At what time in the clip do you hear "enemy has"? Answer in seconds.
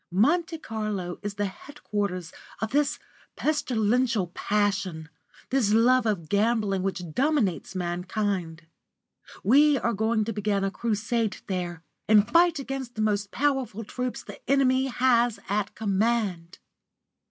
14.49-15.39